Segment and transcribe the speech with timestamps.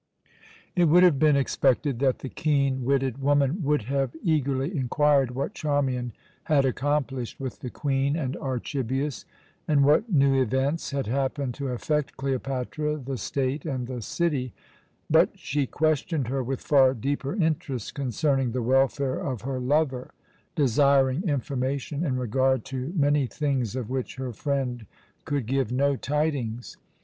[0.75, 5.53] It would have been expected that the keen witted woman would have eagerly inquired what
[5.53, 6.11] Charmian
[6.45, 9.25] had accomplished with the Queen and Archibius,
[9.67, 14.53] and what new events had happened to affect Cleopatra, the state, and the city;
[15.07, 20.15] but she questioned her with far deeper interest concerning the welfare of her lover,
[20.55, 24.87] desiring information in regard to many things of which her friend
[25.25, 26.77] could give no tidings.